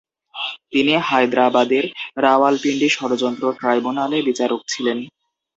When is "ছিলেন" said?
4.67-4.97